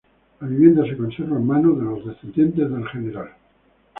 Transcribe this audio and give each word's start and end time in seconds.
La 0.39 0.47
vivienda 0.47 0.83
se 0.83 0.97
conserva 0.97 1.37
en 1.37 1.45
manos 1.45 1.77
de 1.77 1.85
los 1.85 2.03
descendientes 2.07 2.67
del 2.71 3.11
Gral. 3.11 3.29